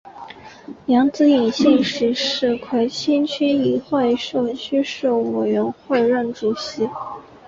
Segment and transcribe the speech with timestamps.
[0.87, 6.89] 梁子颖现时是葵青区议会社区事务委员会任主席。